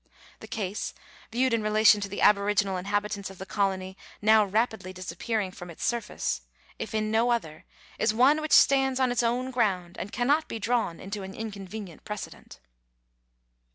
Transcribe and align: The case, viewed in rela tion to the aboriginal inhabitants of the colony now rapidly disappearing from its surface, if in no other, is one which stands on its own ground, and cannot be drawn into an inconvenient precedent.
The 0.39 0.47
case, 0.47 0.95
viewed 1.31 1.53
in 1.53 1.61
rela 1.61 1.85
tion 1.85 2.01
to 2.01 2.09
the 2.09 2.21
aboriginal 2.21 2.75
inhabitants 2.75 3.29
of 3.29 3.37
the 3.37 3.45
colony 3.45 3.95
now 4.19 4.43
rapidly 4.43 4.93
disappearing 4.93 5.51
from 5.51 5.69
its 5.69 5.85
surface, 5.85 6.41
if 6.79 6.95
in 6.95 7.11
no 7.11 7.29
other, 7.29 7.65
is 7.99 8.11
one 8.11 8.41
which 8.41 8.51
stands 8.51 8.99
on 8.99 9.11
its 9.11 9.21
own 9.21 9.51
ground, 9.51 9.99
and 9.99 10.11
cannot 10.11 10.47
be 10.47 10.57
drawn 10.57 10.99
into 10.99 11.21
an 11.21 11.35
inconvenient 11.35 12.03
precedent. 12.03 12.59